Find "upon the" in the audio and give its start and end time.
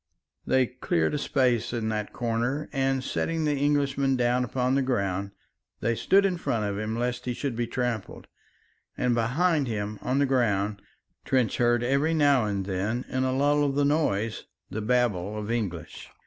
4.43-4.81, 9.97-10.25